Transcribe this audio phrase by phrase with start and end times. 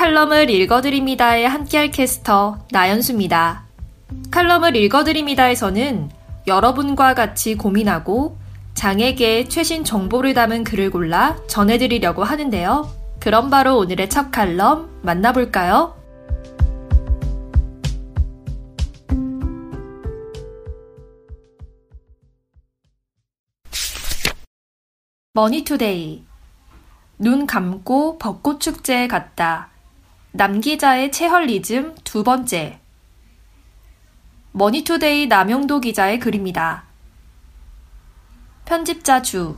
[0.00, 3.64] 칼럼을 읽어드립니다에 함께할 캐스터 나연수입니다.
[4.30, 6.10] 칼럼을 읽어드립니다에서는
[6.46, 8.38] 여러분과 같이 고민하고
[8.72, 12.90] 장에게 최신 정보를 담은 글을 골라 전해드리려고 하는데요.
[13.20, 15.94] 그럼 바로 오늘의 첫 칼럼 만나볼까요?
[25.34, 26.24] 머니투데이
[27.18, 29.68] 눈 감고 벚꽃 축제에 갔다.
[30.32, 32.78] 남기자의 체헐리즘 두 번째.
[34.52, 36.84] 머니투데이 남형도 기자의 글입니다.
[38.64, 39.56] 편집자 주.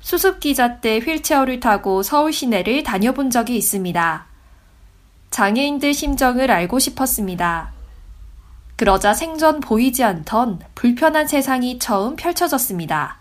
[0.00, 4.26] 수습 기자 때 휠체어를 타고 서울 시내를 다녀본 적이 있습니다.
[5.30, 7.72] 장애인들 심정을 알고 싶었습니다.
[8.76, 13.20] 그러자 생전 보이지 않던 불편한 세상이 처음 펼쳐졌습니다.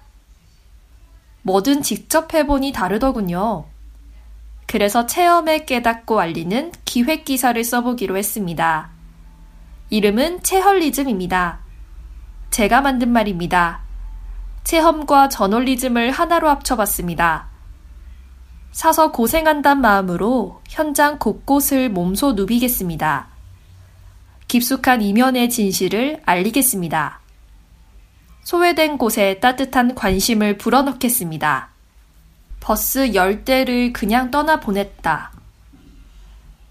[1.44, 3.66] 뭐든 직접 해보니 다르더군요.
[4.70, 8.92] 그래서 체험에 깨닫고 알리는 기획 기사를 써보기로 했습니다.
[9.89, 11.62] 이름은 체헐리즘입니다.
[12.52, 13.81] 제가 만든 말입니다.
[14.64, 17.47] 체험과 저널리즘을 하나로 합쳐봤습니다.
[18.72, 23.25] 사서 고생한단 마음으로 현장 곳곳을 몸소 누비겠습니다.
[24.47, 27.22] 깊숙한 이면의 진실을 알리겠습니다.
[28.44, 31.70] 소외된 곳에 따뜻한 관심을 불어넣겠습니다.
[32.59, 35.31] 버스 열대를 그냥 떠나 보냈다.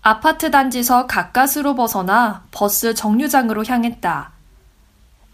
[0.03, 4.33] 아파트 단지서 가까스로 벗어나 버스 정류장으로 향했다.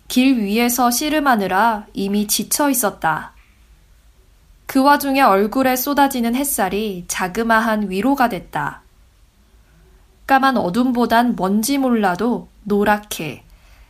[0.08, 3.33] 길 위에서 씨름하느라 이미 지쳐 있었다.
[4.67, 8.83] 그 와중에 얼굴에 쏟아지는 햇살이 자그마한 위로가 됐다.
[10.27, 13.45] 까만 어둠보단 뭔지 몰라도 노랗게,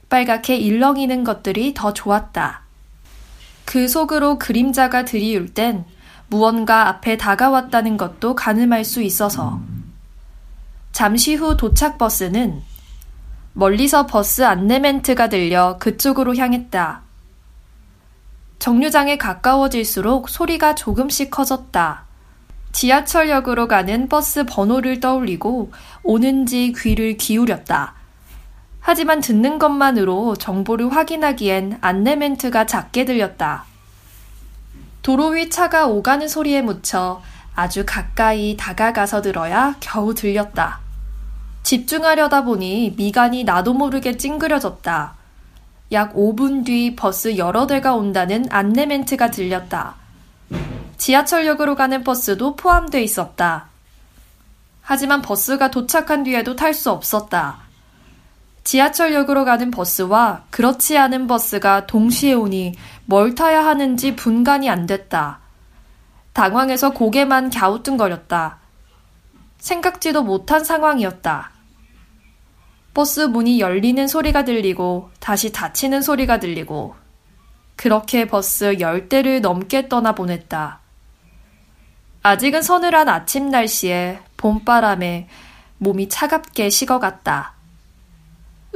[0.08, 2.62] 빨갛게 일렁이는 것들이 더 좋았다.
[3.64, 5.84] 그 속으로 그림자가 들이울 땐
[6.34, 9.60] 무언가 앞에 다가왔다는 것도 가늠할 수 있어서
[10.90, 12.60] 잠시 후 도착 버스는
[13.52, 17.02] 멀리서 버스 안내 멘트가 들려 그쪽으로 향했다.
[18.58, 22.04] 정류장에 가까워질수록 소리가 조금씩 커졌다.
[22.72, 25.70] 지하철역으로 가는 버스 번호를 떠올리고
[26.02, 27.94] 오는지 귀를 기울였다.
[28.80, 33.66] 하지만 듣는 것만으로 정보를 확인하기엔 안내 멘트가 작게 들렸다.
[35.04, 37.20] 도로 위 차가 오가는 소리에 묻혀
[37.54, 40.80] 아주 가까이 다가가서 들어야 겨우 들렸다.
[41.62, 45.14] 집중하려다 보니 미간이 나도 모르게 찡그려졌다.
[45.92, 49.96] 약 5분 뒤 버스 여러 대가 온다는 안내 멘트가 들렸다.
[50.96, 53.66] 지하철역으로 가는 버스도 포함돼 있었다.
[54.80, 57.58] 하지만 버스가 도착한 뒤에도 탈 수 없었다.
[58.64, 62.74] 지하철역으로 가는 버스와 그렇지 않은 버스가 동시에 오니
[63.06, 65.40] 뭘 타야 하는지 분간이 안 됐다.
[66.32, 68.58] 당황해서 고개만 갸우뚱거렸다.
[69.58, 71.50] 생각지도 못한 상황이었다.
[72.92, 76.94] 버스 문이 열리는 소리가 들리고 다시 닫히는 소리가 들리고
[77.76, 80.80] 그렇게 버스 열대를 넘게 떠나 보냈다.
[82.22, 85.28] 아직은 서늘한 아침 날씨에 봄바람에
[85.78, 87.54] 몸이 차갑게 식어갔다.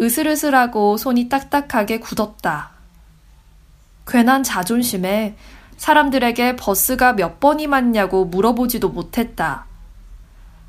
[0.00, 2.77] 으슬으슬하고 손이 딱딱하게 굳었다.
[4.08, 5.36] 괜한 자존심에
[5.76, 9.66] 사람들에게 버스가 몇 번이 맞냐고 물어보지도 못했다.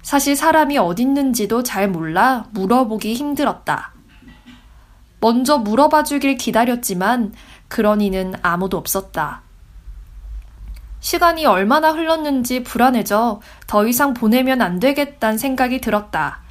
[0.02, 3.94] 사실 사람이 어딨는지도 잘 몰라 물어보기 힘들었다.
[5.22, 7.34] 먼저 물어봐 주길 기다렸지만
[7.68, 9.42] 그러니는 아무도 없었다.
[11.00, 16.42] 시간이 얼마나 흘렀는지 불안해져 더 이상 보내면 안 되겠다는 생각이 들었다.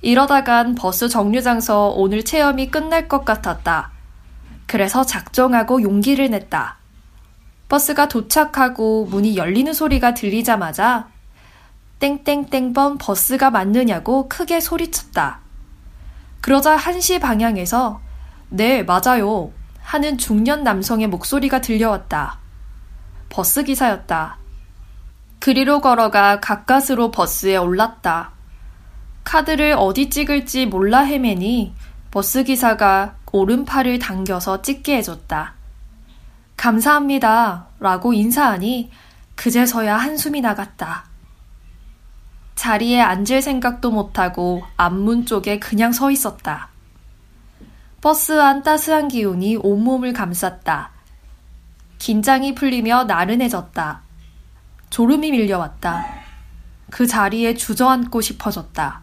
[0.00, 3.97] 이러다간 버스 정류장서 오늘 체험이 끝날 것 같았다.
[4.68, 6.76] 그래서 작정하고 용기를 냈다.
[7.68, 11.08] 버스가 도착하고 문이 열리는 소리가 들리자마자
[11.98, 15.40] 땡땡땡번 버스가 맞느냐고 크게 소리쳤다.
[16.42, 18.00] 그러자 한시 방향에서
[18.50, 19.52] 네, 맞아요.
[19.80, 22.38] 하는 중년 남성의 목소리가 들려왔다.
[23.30, 24.36] 버스 기사였다.
[25.40, 28.32] 그리로 걸어가 가까스로 버스에 올랐다.
[29.24, 31.74] 카드를 어디 찍을지 몰라 헤매니
[32.10, 35.54] 버스 기사가 오른팔을 당겨서 찍게 해줬다.
[36.56, 37.68] 감사합니다.
[37.78, 38.90] 라고 인사하니
[39.34, 41.04] 그제서야 한숨이 나갔다.
[42.56, 46.70] 자리에 앉을 생각도 못하고 앞문 쪽에 그냥 서 있었다.
[48.00, 50.90] 버스 안 따스한 기운이 온몸을 감쌌다.
[51.98, 54.02] 긴장이 풀리며 나른해졌다.
[54.90, 56.06] 졸음이 밀려왔다.
[56.90, 59.02] 그 자리에 주저앉고 싶어졌다.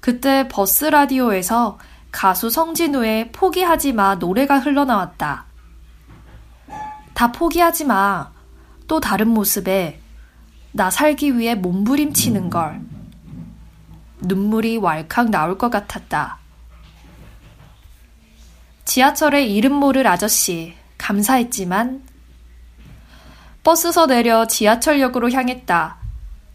[0.00, 1.78] 그때 버스 라디오에서
[2.16, 5.44] 가수 성진우의 포기하지 마 노래가 흘러나왔다.
[7.12, 8.32] 다 포기하지 마.
[8.88, 10.00] 또 다른 모습에
[10.72, 12.80] 나 살기 위해 몸부림치는 걸.
[14.20, 16.38] 눈물이 왈칵 나올 것 같았다.
[18.86, 22.02] 지하철에 이름 모를 아저씨, 감사했지만,
[23.62, 25.98] 버스서 내려 지하철역으로 향했다.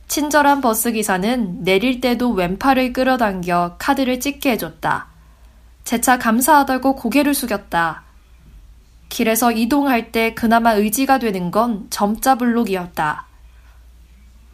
[0.07, 5.10] 친절한 버스 기사는 내릴 때도 왼팔을 끌어당겨 카드를 찍게 해줬다.
[5.83, 8.03] 재차 감사하다고 고개를 숙였다.
[9.09, 13.25] 길에서 이동할 때 그나마 의지가 되는 건 점자 블록이었다.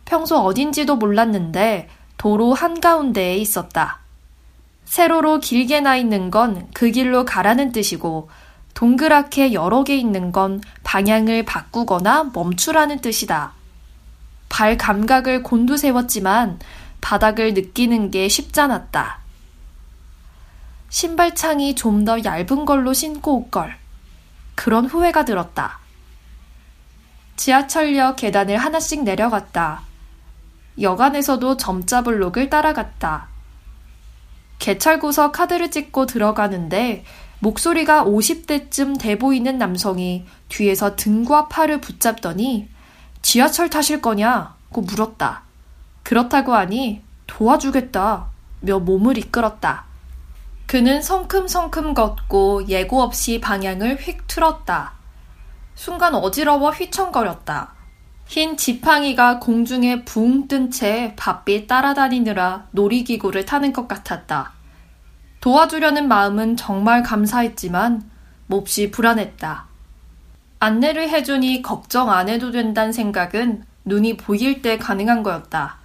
[0.06, 4.00] 평소 어딘지도 몰랐는데 도로 한가운데에 있었다.
[4.86, 8.30] 세로로 길게 나 있는 건 그 길로 가라는 뜻이고
[8.74, 13.54] 동그랗게 여러 개 있는 건 방향을 바꾸거나 멈추라는 뜻이다.
[14.50, 16.60] 발 감각을 곤두세웠지만
[17.02, 19.20] 바닥을 느끼는 게 쉽잖았다.
[20.90, 23.76] 신발창이 좀 더 얇은 걸로 신고 올 걸.
[24.56, 25.80] 그런 후회가 들었다.
[27.36, 29.82] 지하철역 계단을 하나씩 내려갔다.
[30.80, 33.28] 여간에서도 점자 블록을 따라갔다.
[34.60, 37.04] 개찰구석 카드를 찍고 들어가는데
[37.40, 42.70] 목소리가 50대쯤 돼 보이는 남성이 뒤에서 등과 팔을 붙잡더니
[43.22, 45.44] 지하철 타실 거냐고 물었다.
[46.04, 48.28] 그렇다고 하니 도와주겠다
[48.62, 49.87] 며 몸을 이끌었다.
[50.68, 54.94] 그는 성큼성큼 걷고 예고 없이 방향을 휙 틀었다.
[55.76, 57.74] 순간 어지러워 휘청거렸다.
[58.26, 64.52] 흰 지팡이가 공중에 붕 뜬 채 바삐 따라다니느라 놀이기구를 타는 것 같았다.
[65.40, 68.04] 도와주려는 마음은 정말 감사했지만
[68.48, 69.68] 몹시 불안했다.
[70.60, 75.77] 안내를 해주니 걱정 안 해도 된다는 생각은 눈이 보일 때 가능한 거였다.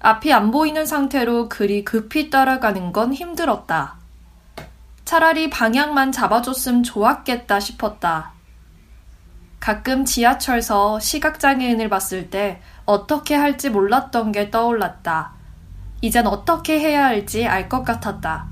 [0.00, 3.96] 앞이 안 보이는 상태로 그리 급히 따라가는 건 힘들었다.
[5.04, 8.32] 차라리 방향만 잡아줬으면 좋았겠다 싶었다.
[9.58, 15.32] 가끔 지하철서 시각장애인을 봤을 때 어떻게 할지 몰랐던 게 떠올랐다.
[16.02, 18.46] 이젠 어떻게 해야 할지 알 것 같았다.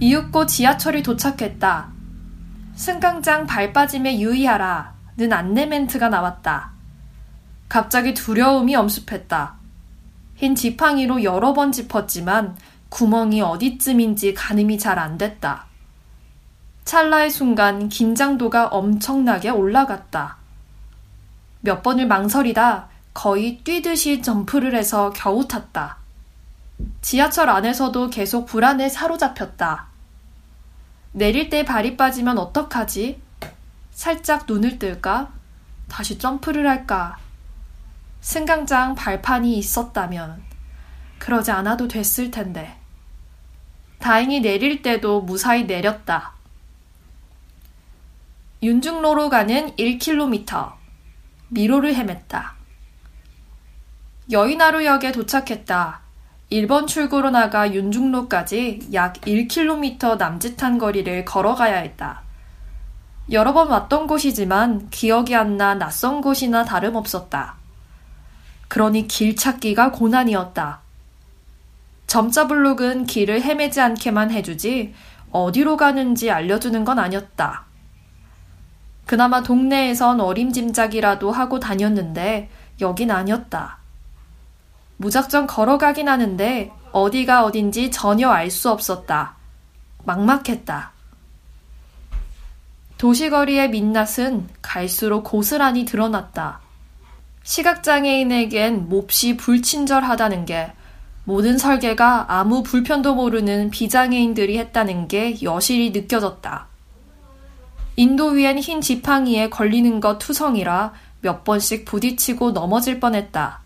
[0.00, 1.88] 이윽고 지하철이 도착했다.
[2.76, 4.94] 승강장 발 빠짐에 유의하라.
[5.16, 6.70] 는 안내 멘트가 나왔다.
[7.68, 9.57] 갑자기 두려움이 엄습했다.
[10.38, 12.56] 흰 지팡이로 여러 번 짚었지만
[12.90, 15.66] 구멍이 어디쯤인지 가늠이 잘 안 됐다.
[16.84, 20.36] 찰나의 순간 긴장도가 엄청나게 올라갔다.
[21.60, 25.98] 몇 번을 망설이다 거의 뛰듯이 점프를 해서 겨우 탔다.
[27.02, 29.88] 지하철 안에서도 계속 불안에 사로잡혔다.
[31.12, 33.20] 내릴 때 발이 빠지면 어떡하지?
[33.90, 35.30] 살짝 눈을 뜰까?
[35.88, 37.18] 다시 점프를 할까?
[38.20, 40.42] 승강장 발판이 있었다면
[41.18, 42.76] 그러지 않아도 됐을 텐데.
[43.98, 46.32] 다행히 내릴 때도 무사히 내렸다.
[48.62, 50.72] 윤중로로 가는 1km.
[51.48, 52.52] 미로를 헤맸다.
[54.30, 56.00] 여의나루역에 도착했다.
[56.52, 62.22] 1번 출구로 나가 윤중로까지 약 1km 남짓한 거리를 걸어가야 했다.
[63.30, 67.57] 여러 번 왔던 곳이지만 기억이 안 나 낯선 곳이나 다름없었다.
[68.68, 70.80] 그러니 길 찾기가 고난이었다.
[72.06, 74.94] 점자 블록은 길을 헤매지 않게만 해주지
[75.30, 77.64] 어디로 가는지 알려주는 건 아니었다.
[79.06, 83.78] 그나마 동네에선 어림짐작이라도 하고 다녔는데 여긴 아니었다.
[84.98, 89.36] 무작정 걸어가긴 하는데 어디가 어딘지 전혀 알 수 없었다.
[90.04, 90.92] 막막했다.
[92.98, 96.60] 도시거리의 민낯은 갈수록 고스란히 드러났다.
[97.48, 100.70] 시각장애인에겐 몹시 불친절하다는 게
[101.24, 106.66] 모든 설계가 아무 불편도 모르는 비장애인들이 했다는 게 여실히 느껴졌다.
[107.96, 113.62] 인도 위엔 흰 지팡이에 걸리는 것 투성이라 몇 번씩 부딪히고 넘어질 뻔했다.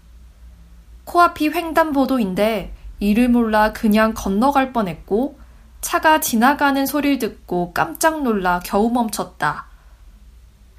[1.02, 5.36] 코앞이 횡단보도인데 이를 몰라 그냥 건너갈 뻔했고
[5.80, 9.71] 차가 지나가는 소리를 듣고 깜짝 놀라 겨우 멈췄다.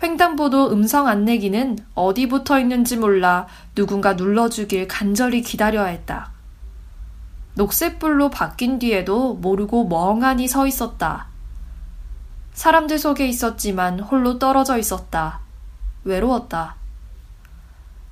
[0.04, 6.32] 횡단보도 음성 안내기는 어디 붙어 있는지 몰라 누군가 눌러주길 간절히 기다려야 했다.
[7.56, 11.28] 녹색불로 바뀐 뒤에도 모르고 멍하니 서 있었다.
[12.54, 15.40] 사람들 속에 있었지만 홀로 떨어져 있었다.
[16.04, 16.76] 외로웠다.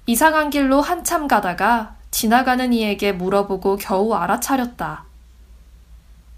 [0.06, 5.06] 이상한 길로 한참 가다가 지나가는 이에게 물어보고 겨우 알아차렸다.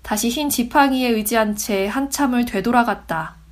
[0.01, 3.42] 다시 흰 지팡이에 의지한 채 한참을 되돌아갔다.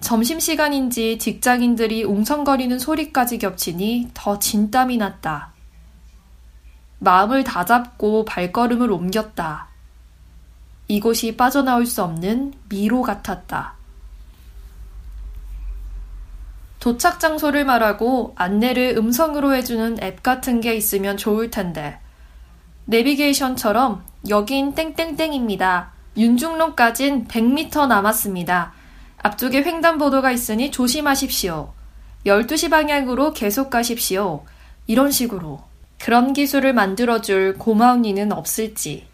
[0.00, 5.52] 점심시간인지 직장인들이 웅성거리는 소리까지 겹치니 더 진땀이 났다.
[7.00, 9.68] 마음을 다잡고 발걸음을 옮겼다.
[10.88, 13.74] 이곳이 빠져나올 수 없는 미로 같았다.
[16.80, 21.98] 도착 장소를 말하고 안내를 음성으로 해주는 앱 같은 게 있으면 좋을 텐데.
[22.86, 25.92] 내비게이션처럼 여긴 땡땡땡입니다.
[26.16, 28.72] 윤중로까진 100m 남았습니다.
[29.22, 31.72] 앞쪽에 횡단보도가 있으니 조심하십시오.
[32.26, 34.44] 12시 방향으로 계속 가십시오.
[34.86, 35.62] 이런 식으로.
[35.98, 39.08] 그런 기술을 만들어줄 고마운 이는 없을지.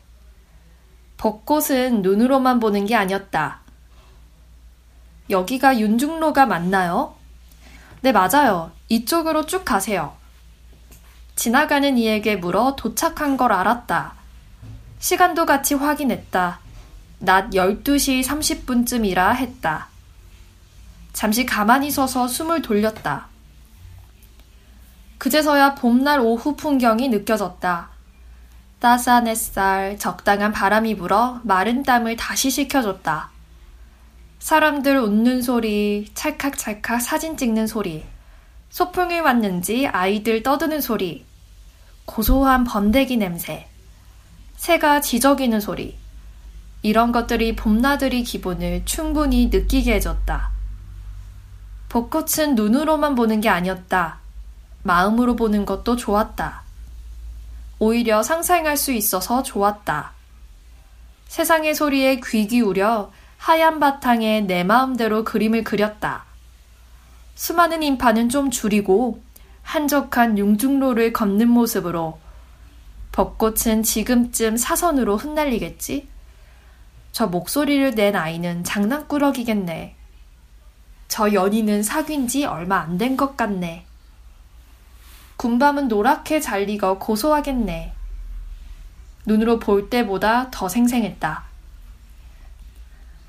[1.16, 3.60] 벚꽃은 눈으로만 보는 게 아니었다.
[5.30, 7.14] 여기가 윤중로가 맞나요?
[8.02, 8.72] 네, 맞아요.
[8.90, 10.14] 이쪽으로 쭉 가세요.
[11.36, 14.14] 지나가는 이에게 물어 도착한 걸 알았다.
[14.98, 16.60] 시간도 같이 확인했다.
[17.20, 19.88] 낮 12시 30분쯤이라 했다.
[21.14, 23.28] 잠시 가만히 서서 숨을 돌렸다.
[25.16, 27.88] 그제서야 봄날 오후 풍경이 느껴졌다.
[28.80, 33.30] 따스한 햇살, 적당한 바람이 불어 마른 땀을 다시 식혀줬다.
[34.40, 38.04] 사람들 웃는 소리, 찰칵찰칵 사진 찍는 소리,
[38.70, 41.24] 소풍을 왔는지 아이들 떠드는 소리,
[42.04, 43.68] 고소한 번데기 냄새,
[44.56, 45.96] 새가 지저귀는 소리,
[46.82, 50.53] 이런 것들이 봄나들이 기분을 충분히 느끼게 해줬다.
[51.94, 54.18] 벚꽃은 눈으로만 보는 게 아니었다.
[54.82, 56.64] 마음으로 보는 것도 좋았다.
[57.78, 60.10] 오히려 상상할 수 있어서 좋았다.
[61.28, 66.24] 세상의 소리에 귀 기울여 하얀 바탕에 내 마음대로 그림을 그렸다.
[67.36, 69.22] 수많은 인파는 좀 줄이고
[69.62, 72.18] 한적한 융중로를 걷는 모습으로
[73.12, 76.08] 벚꽃은 지금쯤 사선으로 흩날리겠지?
[77.12, 79.94] 저 목소리를 낸 아이는 장난꾸러기겠네.
[81.14, 83.86] 저 연인은 사귄 지 얼마 안 된 것 같네.
[85.36, 87.92] 군밤은 노랗게 잘 익어 고소하겠네.
[89.24, 91.44] 눈으로 볼 때보다 더 생생했다.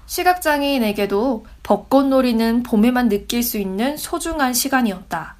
[0.07, 5.35] 시각장애인에게도 벚꽃놀이는 봄에만 느낄 수 있는 소중한 시간이었다.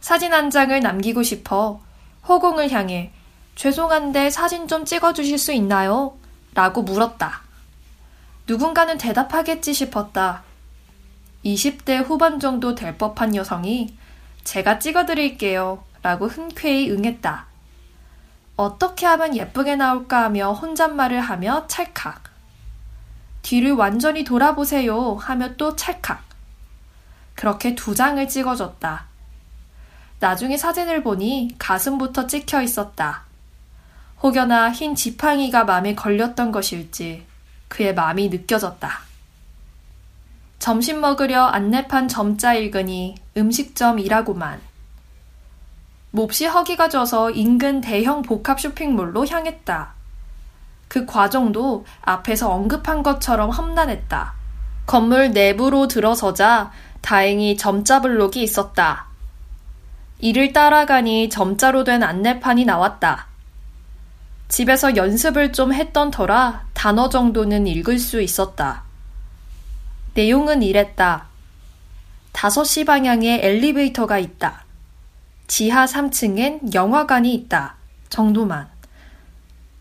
[0.00, 1.80] 사진 한 장을 남기고 싶어
[2.28, 3.10] 허공을 향해
[3.56, 6.16] 죄송한데 사진 좀 찍어주실 수 있나요?
[6.54, 7.40] 라고 물었다.
[8.46, 10.45] 누군가는 대답하겠지 싶었다.
[11.46, 13.96] 20대 후반 정도 될 법한 여성이
[14.42, 15.84] 제가 찍어드릴게요.
[16.02, 17.46] 라고 흔쾌히 응했다.
[18.56, 22.22] 어떻게 하면 예쁘게 나올까 하며 혼잣말을 하며 찰칵.
[23.42, 26.24] 뒤를 완전히 돌아보세요 하며 또 찰칵.
[27.34, 29.04] 그렇게 두 장을 찍어줬다.
[30.18, 33.22] 나중에 사진을 보니 가슴부터 찍혀 있었다.
[34.22, 37.24] 혹여나 흰 지팡이가 마음에 걸렸던 것일지
[37.68, 39.05] 그의 마음이 느껴졌다.
[40.58, 44.60] 점심 먹으려 안내판 점자 읽으니 음식점이라고만.
[46.10, 49.94] 몹시 허기가 져서 인근 대형 복합 쇼핑몰로 향했다.
[50.88, 54.34] 그 과정도 앞에서 언급한 것처럼 험난했다.
[54.86, 56.72] 건물 내부로 들어서자
[57.02, 59.06] 다행히 점자 블록이 있었다.
[60.18, 63.26] 이를 따라가니 점자로 된 안내판이 나왔다.
[64.48, 68.85] 집에서 연습을 좀 했던 터라 단어 정도는 읽을 수 있었다.
[70.16, 71.26] 내용은 이랬다.
[72.32, 74.64] 5시 방향에 엘리베이터가 있다.
[75.46, 77.74] 지하 3층엔 영화관이 있다.
[78.08, 78.66] 정도만.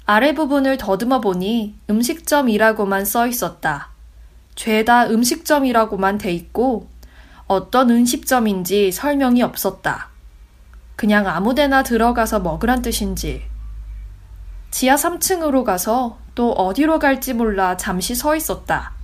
[0.05, 3.91] 아래 부분을 더듬어 보니 음식점이라고만 써 있었다.
[4.55, 6.89] 죄다 음식점이라고만 돼 있고
[7.47, 10.09] 어떤 음식점인지 설명이 없었다.
[10.97, 13.41] 그냥 아무데나 들어가서 먹으란 뜻인지.
[14.69, 18.94] 지하 3층으로 가서 또 어디로 갈지 몰라 잠시 서 있었다.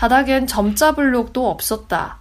[0.00, 2.16] 바닥엔 점자 블록도 없었다.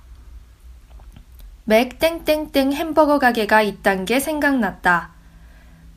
[1.63, 5.12] 맥 땡땡땡 햄버거 가게가 있단 게 생각났다.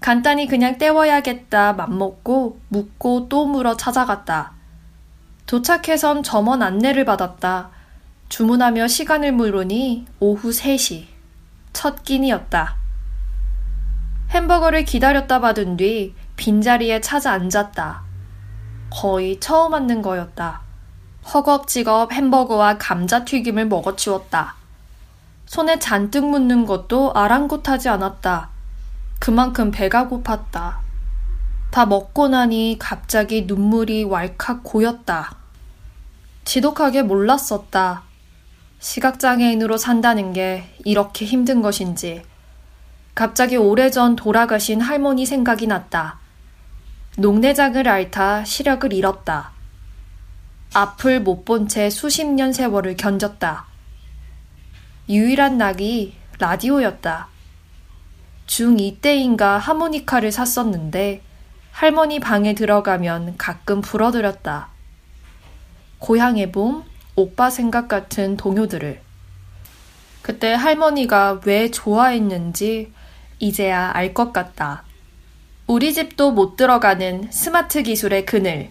[0.00, 4.52] 간단히 그냥 때워야겠다 맘먹고 묻고 또 물어 찾아갔다.
[5.46, 7.70] 도착해선 점원 안내를 받았다.
[8.28, 11.06] 주문하며 시간을 물으니 오후 3시.
[11.72, 12.76] 첫 끼니였다.
[14.30, 18.04] 햄버거를 기다렸다 받은 뒤 빈자리에 찾아 앉았다.
[18.88, 20.71] 거의 처음 앉는 거였다.
[21.24, 24.56] 허겁지겁 햄버거와 감자튀김을 먹어치웠다.
[25.46, 28.48] 손에 잔뜩 묻는 것도 아랑곳하지 않았다.
[29.18, 30.76] 그만큼 배가 고팠다.
[31.70, 35.36] 다 먹고 나니 갑자기 눈물이 왈칵 고였다.
[36.44, 38.02] 지독하게 몰랐었다.
[38.80, 42.24] 시각장애인으로 산다는 게 이렇게 힘든 것인지
[43.14, 46.18] 갑자기 오래전 돌아가신 할머니 생각이 났다.
[47.16, 49.51] 녹내장을 앓다 시력을 잃었다.
[50.74, 53.64] 앞을 못 본 채 수십 년 세월을 견뎠다.
[55.08, 57.28] 유일한 낙이 라디오였다.
[58.46, 61.20] 중2 때인가 하모니카를 샀었는데
[61.72, 64.68] 할머니 방에 들어가면 가끔 불어들였다.
[65.98, 66.84] 고향의 봄,
[67.16, 69.00] 오빠 생각 같은 동요들을.
[70.22, 72.92] 그때 할머니가 왜 좋아했는지
[73.38, 74.84] 이제야 알 것 같다.
[75.66, 78.70] 우리 집도 못 들어가는 스마트 기술의 그늘.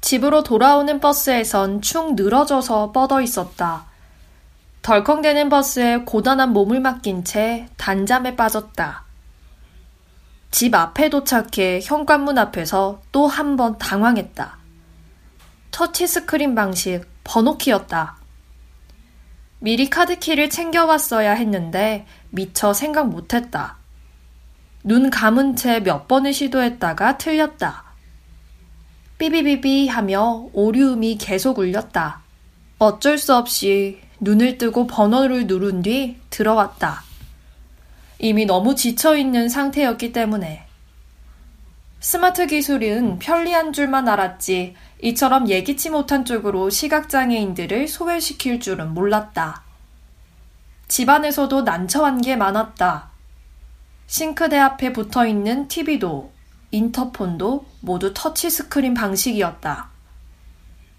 [0.00, 3.86] 집으로 돌아오는 버스에선 축 늘어져서 뻗어 있었다.
[4.82, 9.04] 덜컹대는 버스에 고단한 몸을 맡긴 채 단잠에 빠졌다.
[10.50, 14.56] 집 앞에 도착해 현관문 앞에서 또 한 번 당황했다.
[15.72, 18.16] 터치스크린 방식 번호키였다.
[19.60, 23.76] 미리 카드키를 챙겨왔어야 했는데 미처 생각 못했다.
[24.84, 27.84] 눈 감은 채 몇 번을 시도했다가 틀렸다.
[29.18, 32.22] 삐비비비 하며 오류음이 계속 울렸다.
[32.78, 37.02] 어쩔 수 없이 눈을 뜨고 번호를 누른 뒤 들어왔다.
[38.20, 40.66] 이미 너무 지쳐있는 상태였기 때문에.
[42.00, 49.64] 스마트 기술은 편리한 줄만 알았지 이처럼 예기치 못한 쪽으로 시각장애인들을 소외시킬 줄은 몰랐다.
[50.86, 53.10] 집안에서도 난처한 게 많았다.
[54.06, 56.37] 싱크대 앞에 붙어 있는 TV도
[56.70, 59.88] 인터폰도 모두 터치스크린 방식이었다.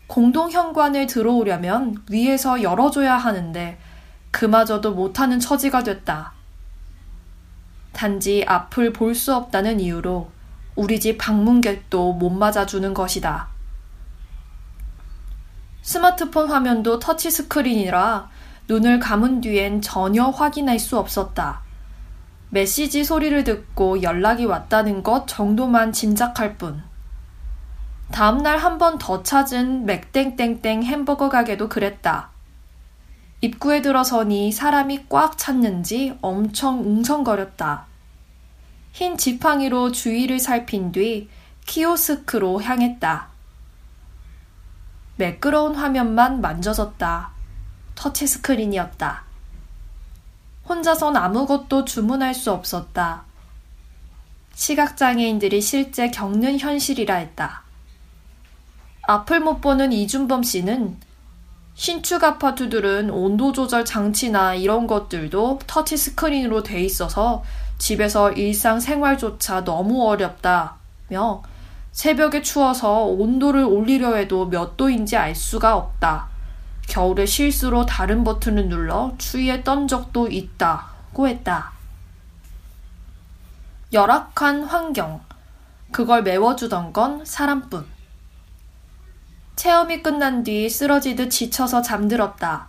[0.08, 3.80] 공동 현관을 들어오려면 위에서 열어줘야 하는데
[4.32, 6.34] 그마저도 못하는 처지가 됐다.
[7.94, 10.32] 단지 앞을 볼 수 없다는 이유로
[10.76, 13.50] 우리 집 방문객도 못 맞아주는 것이다.
[15.82, 18.30] 스마트폰 화면도 터치스크린이라
[18.68, 21.62] 눈을 감은 뒤엔 전혀 확인할 수 없었다.
[22.52, 26.84] 메시지 소리를 듣고 연락이 왔다는 것 정도만 짐작할 뿐.
[28.12, 32.32] 다음날 한 번 더 찾은 맥땡땡땡 햄버거 가게도 그랬다.
[33.42, 37.86] 입구에 들어서니 사람이 꽉 찼는지 엄청 웅성거렸다.
[38.94, 41.30] 흰 지팡이로 주위를 살핀 뒤
[41.68, 43.28] 키오스크로 향했다.
[45.18, 47.30] 매끄러운 화면만 만져졌다.
[47.94, 49.29] 터치 스크린이었다.
[50.70, 53.24] 혼자선 아무것도 주문할 수 없었다.
[54.54, 57.64] 시각장애인들이 실제 겪는 현실이라 했다.
[59.02, 60.96] 앞을 못 보는 이준범 씨는
[61.74, 67.44] 신축 아파트들은 온도 조절 장치나 이런 것들도 터치 스크린으로 돼 있어서
[67.80, 71.42] 집에서 일상 생활조차 너무 어렵다며
[71.92, 76.28] 새벽에 추워서 온도를 올리려 해도 몇 도인지 알 수가 없다.
[76.90, 81.72] 겨울에 실수로 다른 버튼을 눌러 추위에 떤 적도 있다고 했다.
[83.94, 85.22] 열악한 환경.
[85.92, 87.86] 그걸 메워주던 건 사람뿐.
[89.56, 92.68] 체험이 끝난 뒤 쓰러지듯 지쳐서 잠들었다.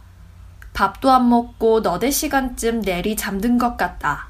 [0.72, 4.28] 밥도 안 먹고 너댓 시간쯤 내리 잠든 것 같다.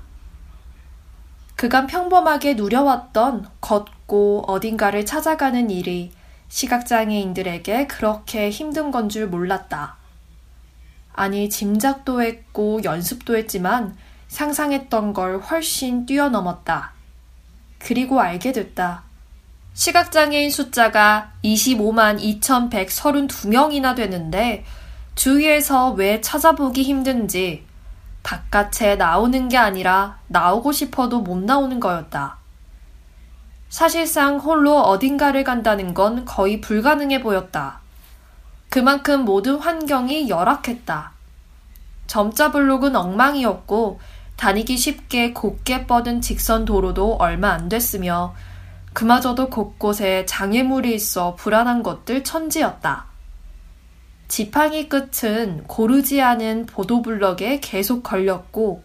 [1.57, 6.12] 그간 평범하게 누려왔던 걷고 어딘가를 찾아가는 일이
[6.50, 9.96] 시각장애인들에게 그렇게 힘든 건 줄 몰랐다.
[11.14, 13.96] 아니, 짐작도 했고 연습도 했지만
[14.28, 16.92] 상상했던 걸 훨씬 뛰어넘었다.
[17.78, 19.02] 그리고 알게 됐다.
[19.74, 24.64] 시각장애인 숫자가 25만 2,132명이나 되는데
[25.14, 27.64] 주위에서 왜 찾아보기 힘든지
[28.22, 32.39] 바깥에 나오는 게 아니라 나오고 싶어도 못 나오는 거였다.
[33.70, 37.78] 사실상 홀로 어딘가를 간다는 건 거의 불가능해 보였다.
[38.68, 41.12] 그만큼 모든 환경이 열악했다.
[42.09, 44.00] 점자 블록은 엉망이었고
[44.37, 48.35] 다니기 쉽게 곧게 뻗은 직선 도로도 얼마 안 됐으며
[48.92, 53.04] 그마저도 곳곳에 장애물이 있어 불안한 것들 천지였다.
[54.26, 58.83] 지팡이 끝은 고르지 않은 보도블럭에 계속 걸렸고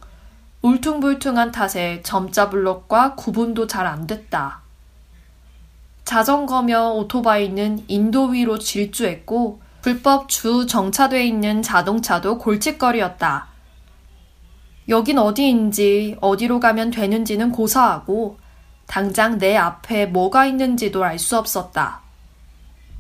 [0.62, 4.65] 울퉁불퉁한 탓에 점자 블럭과 구분도 잘 안 됐다.
[6.06, 13.48] 자전거며 오토바이는 인도 위로 질주했고 불법 주 정차돼 있는 자동차도 골칫거리였다.
[14.88, 18.38] 여긴 어디인지 어디로 가면 되는지는 고사하고
[18.86, 22.02] 당장 내 앞에 뭐가 있는지도 알 수 없었다.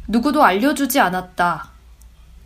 [0.08, 1.70] 누구도 알려주지 않았다.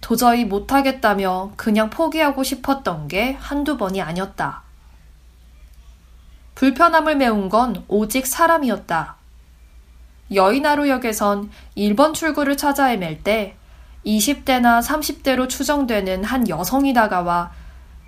[0.02, 4.64] 도저히 못하겠다며 그냥 포기하고 싶었던 게 한두 번이 아니었다.
[6.56, 9.19] 불편함을 메운 건 오직 사람이었다.
[10.34, 13.56] 여의나루역에선 1번 출구를 찾아 헤맬 때
[14.06, 17.52] 20대나 30대로 추정되는 한 여성이 다가와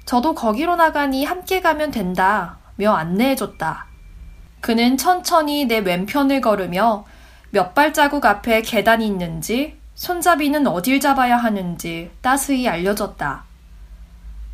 [0.06, 3.86] 저도 거기로 나가니 함께 가면 된다 며 안내해줬다.
[4.62, 7.06] 그는 천천히 내 왼편을 걸으며
[7.50, 13.44] 몇 발자국 앞에 계단이 있는지 손잡이는 어딜 잡아야 하는지 따스히 알려줬다.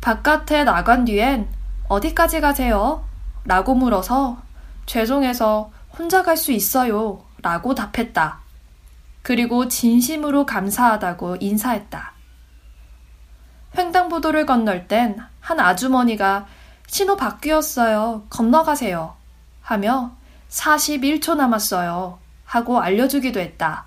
[0.00, 1.48] 바깥에 나간 뒤엔
[1.88, 3.04] 어디까지 가세요?
[3.44, 4.38] 라고 물어서
[4.86, 7.27] 죄송해서 혼자 갈 수 있어요.
[7.42, 8.40] 라고 답했다.
[9.22, 12.12] 그리고 진심으로 감사하다고 인사했다.
[13.76, 16.46] 횡단보도를 건널 땐 한 아주머니가
[16.86, 18.26] 신호 바뀌었어요.
[18.28, 19.16] 건너가세요.
[19.62, 20.12] 하며
[20.50, 22.18] 41초 남았어요.
[22.44, 23.86] 하고 알려주기도 했다.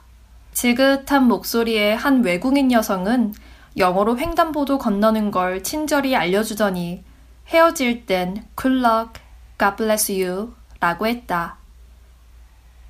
[0.53, 3.35] 지긋한 목소리의 한 외국인 여성은
[3.77, 7.03] 영어로 횡단보도 건너는 걸 친절히 알려주더니
[7.47, 9.21] 헤어질 땐 Good luck,
[9.59, 11.57] God bless you 라고 했다.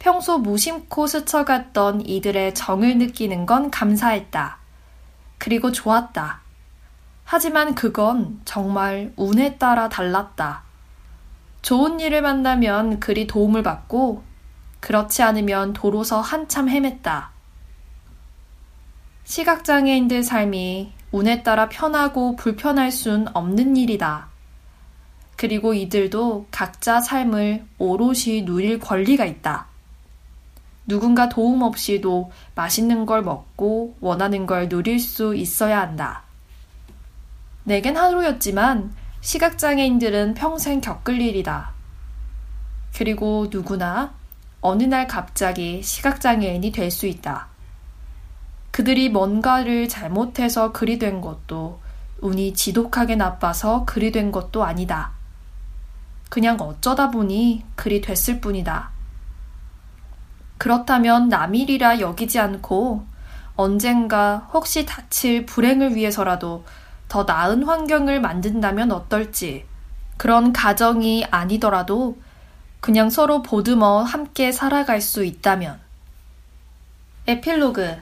[0.01, 4.57] 평소 무심코 스쳐갔던 이들의 정을 느끼는 건 감사했다.
[5.37, 6.41] 그리고 좋았다.
[7.23, 10.63] 하지만 그건 정말 운에 따라 달랐다.
[11.61, 14.23] 좋은 일을 만나면 그리 도움을 받고,
[14.79, 17.27] 그렇지 않으면 도로서 한참 헤맸다.
[19.23, 24.29] 시각장애인들 삶이 운에 따라 편하고 불편할 순 없는 일이다.
[25.35, 29.70] 그리고 이들도 각자 삶을 오롯이 누릴 권리가 있다.
[30.87, 36.23] 누군가 도움 없이도 맛있는 걸 먹고 원하는 걸 누릴 수 있어야 한다.
[37.63, 41.71] 내겐 하루였지만 시각장애인들은 평생 겪을 일이다.
[42.95, 44.13] 그리고 누구나
[44.61, 47.47] 어느 날 갑자기 시각장애인이 될 수 있다.
[48.71, 51.79] 그들이 뭔가를 잘못해서 그리 된 것도
[52.21, 55.11] 운이 지독하게 나빠서 그리 된 것도 아니다.
[56.29, 58.90] 그냥 어쩌다 보니 그리 됐을 뿐이다.
[60.61, 63.03] 그렇다면 남일이라 여기지 않고
[63.55, 66.65] 언젠가 혹시 다칠 불행을 위해서라도
[67.07, 69.65] 더 나은 환경을 만든다면 어떨지.
[70.17, 72.15] 그런 가정이 아니더라도
[72.79, 75.79] 그냥 서로 보듬어 함께 살아갈 수 있다면.
[77.25, 77.97] 에필로그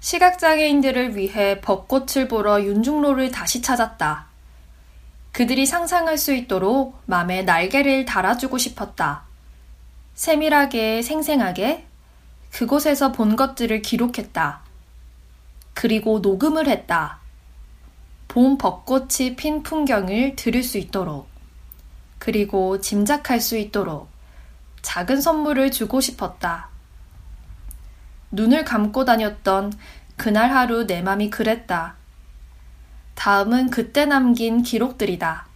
[0.00, 4.24] 시각장애인들을 위해 벚꽃을 보러 윤중로를 다시 찾았다.
[5.32, 9.33] 그들이 상상할 수 있도록 맘에 날개를 달아주고 싶었다.
[10.14, 11.86] 세밀하게 생생하게
[12.52, 14.60] 그곳에서 본 것들을 기록했다.
[15.74, 17.18] 그리고 녹음을 했다.
[18.28, 21.28] 봄 벚꽃이 핀 풍경을 들을 수 있도록,
[22.18, 24.08] 그리고 짐작할 수 있도록
[24.82, 26.68] 작은 선물을 주고 싶었다.
[28.30, 29.72] 눈을 감고 다녔던
[30.16, 31.96] 그날 하루 내 맘이 그랬다.
[33.16, 35.53] 다음은 그때 남긴 기록들이다.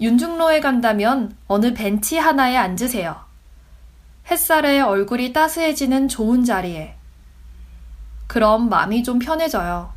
[0.00, 3.16] 윤중로에 간다면 어느 벤치 하나에 앉으세요.
[4.30, 6.94] 햇살에 얼굴이 따스해지는 좋은 자리에.
[8.26, 9.92] 그럼 마음이 좀 편해져요.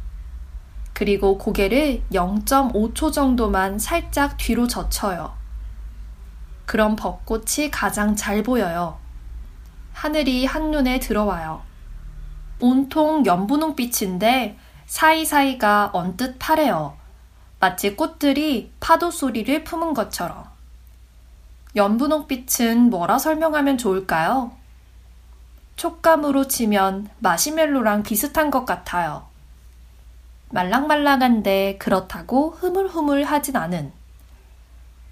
[0.94, 5.34] 그리고 고개를 0.5초 정도만 살짝 뒤로 젖혀요.
[6.66, 8.98] 그럼 벚꽃이 가장 잘 보여요.
[9.94, 11.62] 하늘이 한눈에 들어와요.
[12.60, 17.01] 온통 연분홍빛인데 사이사이가 언뜻 파래요.
[17.62, 20.46] 마치 꽃들이 파도 소리를 품은 것처럼.
[21.76, 24.52] 연분홍빛은 뭐라 설명하면 좋을까요?
[25.76, 29.28] 촉감으로 치면 마시멜로랑 비슷한 것 같아요.
[30.50, 33.94] 말랑말랑한데 그렇다고 흐물흐물하진 않은.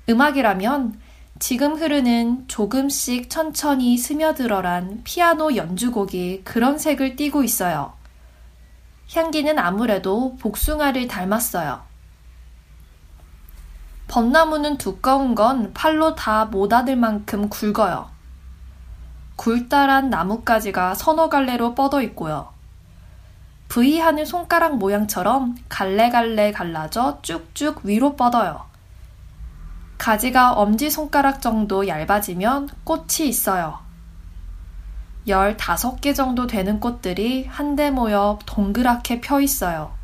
[0.09, 0.99] 음악이라면
[1.37, 7.93] 지금 흐르는 조금씩 천천히 스며들어란 피아노 연주곡이 그런 색을 띠고 있어요.
[9.13, 11.88] 향기는 아무래도 복숭아를 닮았어요.
[14.09, 18.09] 벚나무는 두꺼운 건 팔로 다못 안을 만큼 굵어요.
[19.35, 22.49] 굴다란 나뭇가지가 서너 갈래로 뻗어 있고요.
[23.69, 28.65] V하는 손가락 모양처럼 갈래갈래 갈라져 쭉쭉 위로 뻗어요.
[29.99, 33.77] 가지가 엄지손가락 정도 얇아지면 꽃이 있어요.
[35.27, 39.98] 15개 정도 되는 꽃들이 한데 모여 동그랗게 펴 있어요.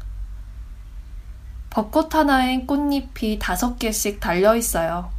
[1.76, 5.12] 벚꽃 하나엔 꽃잎이 다섯 개씩 달려 있어요.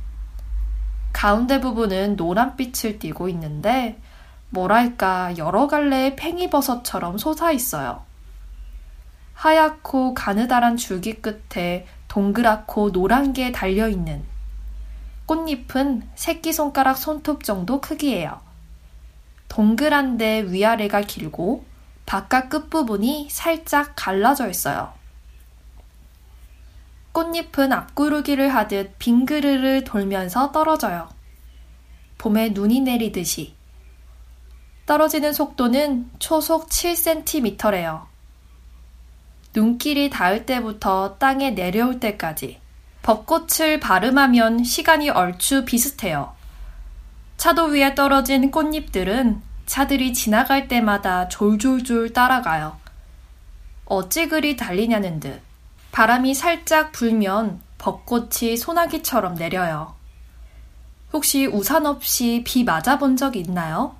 [1.12, 4.00] 가운데 부분은 노란빛을 띠고 있는데,
[4.48, 8.04] 뭐랄까, 여러 갈래의 팽이버섯처럼 솟아 있어요.
[9.34, 14.24] 하얗고 가느다란 줄기 끝에 동그랗고 노란 게 달려 있는
[15.26, 18.40] 꽃잎은 새끼손가락 손톱 정도 크기예요.
[19.48, 21.66] 동그란데 위아래가 길고
[22.06, 24.95] 바깥 끝부분이 살짝 갈라져 있어요.
[27.16, 31.08] 꽃잎은 앞구르기를 하듯 빙그르르 돌면서 떨어져요.
[32.18, 33.54] 봄에 눈이 내리듯이.
[34.84, 38.02] 떨어지는 속도는 초속 7cm래요.
[39.54, 42.60] 눈길이 닿을 때부터 땅에 내려올 때까지
[43.00, 46.34] 벚꽃을 발음하면 시간이 얼추 비슷해요.
[47.38, 52.76] 차도 위에 떨어진 꽃잎들은 차들이 지나갈 때마다 졸졸졸 따라가요.
[53.86, 55.45] 어찌 그리 달리냐는 듯
[55.96, 59.94] 바람이 살짝 불면 벚꽃이 소나기처럼 내려요.
[61.10, 63.96] 혹시 우산 없이 비 맞아본 적 있나요?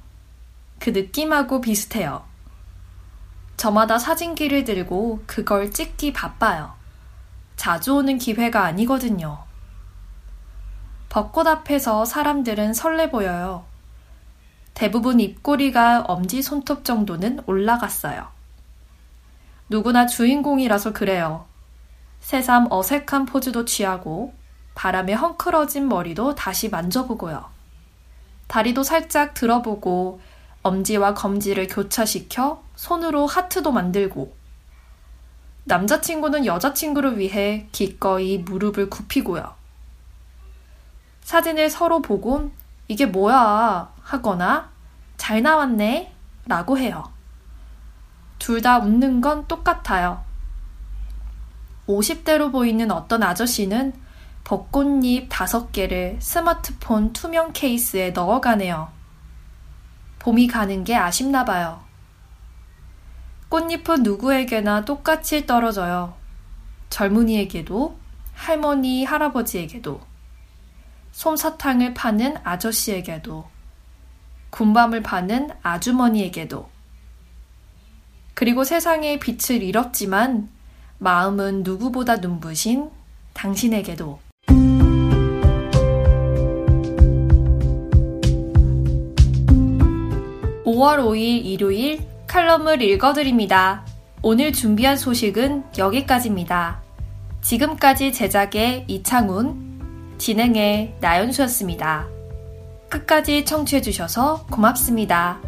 [0.79, 2.23] 그 느낌하고 비슷해요.
[3.57, 6.75] 저마다 사진기를 들고 그걸 찍기 바빠요.
[7.57, 9.39] 자주 오는 기회가 아니거든요.
[11.09, 13.65] 벚꽃 앞에서 사람들은 설레 보여요.
[14.75, 18.29] 대부분 입꼬리가 엄지 손톱 정도는 올라갔어요.
[19.71, 21.47] 누구나 주인공이라서 그래요.
[22.27, 24.35] 새삼 어색한 포즈도 취하고
[24.75, 27.49] 바람에 헝클어진 머리도 다시 만져보고요.
[28.49, 30.21] 다리도 살짝 들어보고
[30.65, 34.35] 엄지와 검지를 교차시켜 손으로 하트도 만들고
[35.67, 39.55] 남자친구는 여자친구를 위해 기꺼이 무릎을 굽히고요.
[41.21, 42.51] 사진을 서로 보곤
[42.89, 44.71] 이게 뭐야 하거나
[45.17, 46.13] 잘 나왔네
[46.47, 47.05] 라고 해요.
[48.41, 50.27] 둘 다 웃는 건 똑같아요.
[51.89, 53.93] 50대로 보이는 어떤 아저씨는
[54.45, 58.93] 벚꽃잎 다섯 개를 스마트폰 투명 케이스에 넣어가네요.
[60.21, 61.83] 봄이 가는 게 아쉽나 봐요.
[63.49, 66.15] 꽃잎은 누구에게나 똑같이 떨어져요.
[66.91, 67.97] 젊은이에게도,
[68.35, 70.01] 할머니, 할아버지에게도,
[71.13, 73.49] 솜사탕을 파는 아저씨에게도,
[74.51, 76.69] 군밤을 파는 아주머니에게도,
[78.35, 80.49] 그리고 세상에 빛을 잃었지만
[80.99, 82.91] 마음은 누구보다 눈부신
[83.35, 84.19] 당신에게도.
[90.65, 93.87] 5월 5일 일요일 칼럼을 읽어드립니다.
[94.23, 96.83] 오늘 준비한 소식은 여기까지입니다.
[97.41, 102.09] 지금까지 제작의 이창훈, 진행의 나연수였습니다.
[102.89, 105.41] 끝까지 청취해주셔서 고맙습니다.